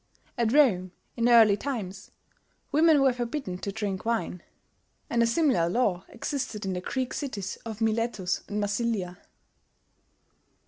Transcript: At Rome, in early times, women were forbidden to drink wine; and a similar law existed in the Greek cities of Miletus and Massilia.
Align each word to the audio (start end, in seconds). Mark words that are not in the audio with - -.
At 0.35 0.51
Rome, 0.51 0.93
in 1.15 1.29
early 1.29 1.55
times, 1.55 2.09
women 2.71 3.03
were 3.03 3.13
forbidden 3.13 3.59
to 3.59 3.71
drink 3.71 4.03
wine; 4.03 4.41
and 5.11 5.21
a 5.21 5.27
similar 5.27 5.69
law 5.69 6.05
existed 6.09 6.65
in 6.65 6.73
the 6.73 6.81
Greek 6.81 7.13
cities 7.13 7.59
of 7.67 7.81
Miletus 7.81 8.41
and 8.47 8.59
Massilia. 8.63 9.19